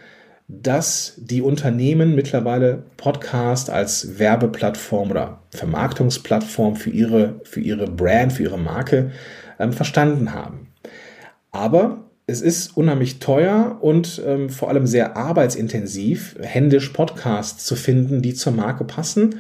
dass 0.49 1.15
die 1.19 1.41
Unternehmen 1.41 2.17
mittlerweile 2.17 2.83
Podcast 2.97 3.71
als 3.71 4.19
Werbeplattform 4.19 5.13
oder 5.13 5.39
Vermarktungsplattform 5.51 6.75
für 6.75 6.91
ihre, 6.91 7.41
für 7.45 7.61
ihre 7.61 7.87
Brand, 7.87 8.33
für 8.33 8.43
ihre 8.43 8.59
Marke 8.59 9.13
ähm, 9.61 9.73
verstanden 9.73 10.35
haben. 10.35 10.73
Aber 11.53 12.11
es 12.27 12.41
ist 12.41 12.77
unheimlich 12.77 13.21
teuer 13.21 13.79
und 13.81 14.21
ähm, 14.27 14.51
vor 14.51 14.69
allem 14.69 14.89
sehr 14.89 15.17
arbeitsintensiv, 15.17 16.35
händisch 16.41 16.89
Podcasts 16.89 17.65
zu 17.65 17.77
finden, 17.77 18.21
die 18.21 18.35
zur 18.35 18.53
Marke 18.53 18.83
passen. 18.83 19.37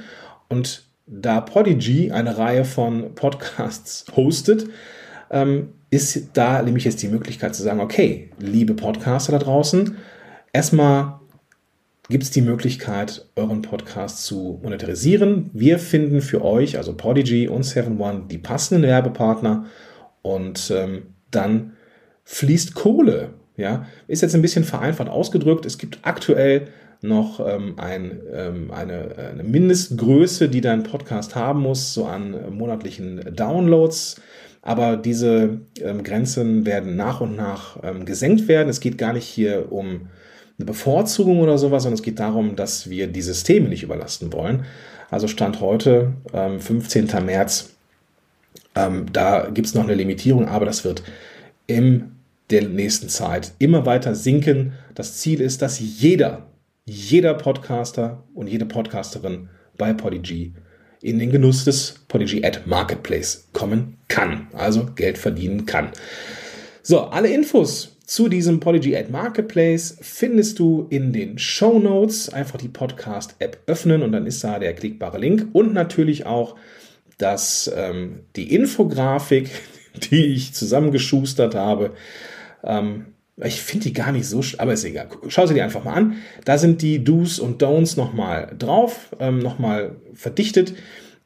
Und 0.48 0.85
da 1.06 1.40
Podigy 1.40 2.10
eine 2.10 2.36
Reihe 2.38 2.64
von 2.64 3.14
Podcasts 3.14 4.04
hostet, 4.16 4.68
ähm, 5.30 5.70
ist 5.90 6.30
da 6.34 6.62
nämlich 6.62 6.84
jetzt 6.84 7.02
die 7.02 7.08
Möglichkeit 7.08 7.54
zu 7.54 7.62
sagen, 7.62 7.80
okay, 7.80 8.30
liebe 8.38 8.74
Podcaster 8.74 9.32
da 9.32 9.38
draußen, 9.38 9.96
Erstmal 10.56 11.20
gibt 12.08 12.24
es 12.24 12.30
die 12.30 12.40
Möglichkeit, 12.40 13.26
euren 13.36 13.60
Podcast 13.60 14.24
zu 14.24 14.58
monetarisieren. 14.62 15.50
Wir 15.52 15.78
finden 15.78 16.22
für 16.22 16.42
euch, 16.42 16.78
also 16.78 16.94
Podigy 16.94 17.46
und 17.46 17.66
7one, 17.66 18.26
die 18.26 18.38
passenden 18.38 18.82
Werbepartner 18.82 19.66
und 20.22 20.72
ähm, 20.74 21.08
dann 21.30 21.72
fließt 22.24 22.74
Kohle. 22.74 23.34
Ja, 23.58 23.84
ist 24.08 24.22
jetzt 24.22 24.34
ein 24.34 24.40
bisschen 24.40 24.64
vereinfacht 24.64 25.10
ausgedrückt. 25.10 25.66
Es 25.66 25.76
gibt 25.76 25.98
aktuell 26.04 26.68
noch 27.06 27.40
ähm, 27.46 27.74
ein, 27.78 28.20
ähm, 28.32 28.70
eine, 28.70 29.16
eine, 29.32 29.42
Mindestgröße, 29.42 30.48
die 30.48 30.60
dein 30.60 30.82
Podcast 30.82 31.34
haben 31.34 31.60
muss, 31.60 31.94
so 31.94 32.06
an 32.06 32.54
monatlichen 32.54 33.34
Downloads. 33.34 34.20
Aber 34.62 34.96
diese 34.96 35.60
ähm, 35.80 36.02
Grenzen 36.02 36.66
werden 36.66 36.96
nach 36.96 37.20
und 37.20 37.36
nach 37.36 37.78
ähm, 37.82 38.04
gesenkt 38.04 38.48
werden. 38.48 38.68
Es 38.68 38.80
geht 38.80 38.98
gar 38.98 39.12
nicht 39.12 39.26
hier 39.26 39.70
um 39.70 40.08
eine 40.58 40.66
Bevorzugung 40.66 41.40
oder 41.40 41.58
sowas, 41.58 41.82
sondern 41.82 41.98
es 41.98 42.02
geht 42.02 42.18
darum, 42.18 42.56
dass 42.56 42.90
wir 42.90 43.06
die 43.06 43.22
Systeme 43.22 43.68
nicht 43.68 43.82
überlasten 43.82 44.32
wollen. 44.32 44.64
Also 45.10 45.28
Stand 45.28 45.60
heute, 45.60 46.14
ähm, 46.32 46.60
15. 46.60 47.08
März, 47.24 47.70
ähm, 48.74 49.06
da 49.12 49.48
gibt 49.52 49.68
es 49.68 49.74
noch 49.74 49.84
eine 49.84 49.94
Limitierung, 49.94 50.48
aber 50.48 50.64
das 50.64 50.84
wird 50.84 51.02
in 51.66 52.12
der 52.50 52.68
nächsten 52.68 53.08
Zeit 53.08 53.52
immer 53.58 53.86
weiter 53.86 54.14
sinken. 54.14 54.72
Das 54.94 55.16
Ziel 55.16 55.40
ist, 55.40 55.62
dass 55.62 55.80
jeder, 55.80 56.46
jeder 56.86 57.34
Podcaster 57.34 58.24
und 58.34 58.46
jede 58.46 58.64
Podcasterin 58.64 59.50
bei 59.76 59.92
Podigy 59.92 60.54
in 61.02 61.18
den 61.18 61.30
Genuss 61.30 61.64
des 61.64 62.00
Podigy 62.08 62.44
Ad 62.44 62.60
Marketplace 62.64 63.48
kommen 63.52 63.98
kann, 64.08 64.48
also 64.54 64.86
Geld 64.94 65.18
verdienen 65.18 65.66
kann. 65.66 65.90
So, 66.82 67.00
alle 67.00 67.28
Infos 67.28 67.98
zu 68.06 68.28
diesem 68.28 68.60
Podigy 68.60 68.96
Ad 68.96 69.10
Marketplace 69.10 69.98
findest 70.00 70.58
du 70.58 70.86
in 70.88 71.12
den 71.12 71.38
Show 71.38 71.78
Notes. 71.78 72.28
Einfach 72.28 72.58
die 72.58 72.68
Podcast-App 72.68 73.58
öffnen 73.66 74.02
und 74.02 74.12
dann 74.12 74.26
ist 74.26 74.42
da 74.42 74.58
der 74.58 74.72
klickbare 74.74 75.18
Link 75.18 75.48
und 75.52 75.74
natürlich 75.74 76.24
auch 76.24 76.56
dass 77.18 77.70
ähm, 77.74 78.20
die 78.36 78.54
Infografik, 78.54 79.50
die 80.10 80.26
ich 80.26 80.52
zusammengeschustert 80.54 81.54
habe. 81.54 81.92
Ähm, 82.62 83.06
ich 83.44 83.60
finde 83.60 83.84
die 83.84 83.92
gar 83.92 84.12
nicht 84.12 84.26
so, 84.26 84.42
aber 84.58 84.72
ist 84.72 84.84
egal. 84.84 85.08
Schau 85.28 85.46
sie 85.46 85.54
dir 85.54 85.64
einfach 85.64 85.84
mal 85.84 85.92
an. 85.92 86.14
Da 86.44 86.56
sind 86.56 86.80
die 86.80 87.04
Do's 87.04 87.38
und 87.38 87.62
Don'ts 87.62 87.96
nochmal 87.96 88.54
drauf, 88.58 89.14
ähm, 89.20 89.40
nochmal 89.40 89.96
verdichtet. 90.14 90.74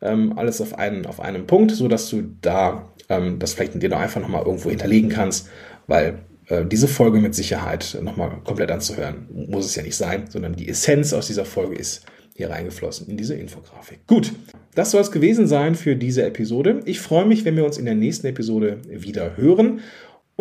Ähm, 0.03 0.37
alles 0.37 0.61
auf 0.61 0.77
einen, 0.79 1.07
auf 1.07 1.21
einem 1.21 1.47
Punkt, 1.47 1.71
so 1.73 1.87
dass 1.87 2.09
du 2.09 2.23
da 2.41 2.91
ähm, 3.09 3.39
das 3.39 3.53
vielleicht 3.53 3.81
dir 3.81 3.89
noch 3.89 4.01
einfach 4.01 4.21
nochmal 4.21 4.45
irgendwo 4.45 4.71
hinterlegen 4.71 5.11
kannst, 5.11 5.49
weil 5.87 6.21
äh, 6.49 6.65
diese 6.65 6.89
Folge 6.89 7.19
mit 7.19 7.35
Sicherheit 7.35 7.99
nochmal 8.03 8.31
komplett 8.45 8.71
anzuhören. 8.71 9.29
Muss 9.49 9.67
es 9.67 9.75
ja 9.77 9.83
nicht 9.83 9.97
sein, 9.97 10.25
sondern 10.29 10.57
die 10.57 10.69
Essenz 10.69 11.13
aus 11.13 11.27
dieser 11.27 11.45
Folge 11.45 11.77
ist 11.77 12.07
hier 12.35 12.51
reingeflossen 12.51 13.09
in 13.09 13.19
diese 13.19 13.35
Infografik. 13.35 14.07
Gut, 14.07 14.33
das 14.75 14.93
soll 14.93 15.03
es 15.03 15.13
gewesen 15.13 15.47
sein 15.47 15.75
für 15.75 15.95
diese 15.95 16.25
Episode. 16.25 16.81
Ich 16.87 17.01
freue 17.01 17.27
mich, 17.27 17.45
wenn 17.45 17.57
wir 17.57 17.67
uns 17.67 17.77
in 17.77 17.85
der 17.85 17.95
nächsten 17.95 18.27
Episode 18.27 18.79
wieder 18.89 19.37
hören 19.37 19.81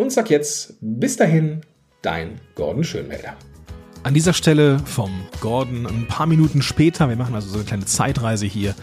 und 0.00 0.10
sag 0.10 0.30
jetzt 0.30 0.76
bis 0.80 1.16
dahin, 1.16 1.60
dein 2.00 2.40
Gordon 2.54 2.84
Schönmelder. 2.84 3.34
An 4.02 4.14
dieser 4.14 4.32
Stelle 4.32 4.78
vom 4.86 5.10
Gordon 5.40 5.86
ein 5.86 6.06
paar 6.08 6.26
Minuten 6.26 6.62
später, 6.62 7.10
wir 7.10 7.16
machen 7.16 7.34
also 7.34 7.50
so 7.50 7.56
eine 7.56 7.64
kleine 7.66 7.84
Zeitreise 7.84 8.46
hier, 8.46 8.74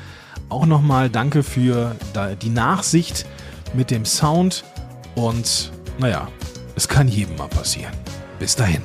auch 0.49 0.67
nochmal 0.67 1.09
danke 1.09 1.41
für 1.41 1.95
die 2.43 2.49
Nachsicht 2.49 3.25
mit 3.73 3.89
dem 3.89 4.05
Sound 4.05 4.63
und 5.15 5.71
naja, 5.97 6.27
es 6.75 6.87
kann 6.87 7.07
jedem 7.07 7.35
mal 7.35 7.47
passieren. 7.47 7.93
Bis 8.37 8.55
dahin. 8.55 8.83